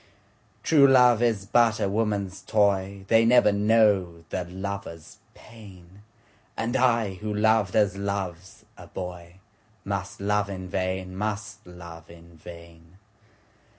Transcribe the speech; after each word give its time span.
True 0.63 0.87
love 0.87 1.21
is 1.21 1.45
but 1.45 1.79
a 1.79 1.87
woman's 1.87 2.41
toy, 2.41 3.05
They 3.07 3.23
never 3.23 3.51
know 3.51 4.23
the 4.31 4.45
lover's 4.45 5.19
pain, 5.35 6.01
And 6.57 6.75
I 6.75 7.13
who 7.13 7.31
loved 7.31 7.75
as 7.75 7.95
loves 7.97 8.65
a 8.77 8.87
boyMust 8.87 10.19
love 10.19 10.49
in 10.49 10.67
vain, 10.69 11.15
must 11.15 11.67
love 11.67 12.09
in 12.09 12.35
vain. 12.35 12.97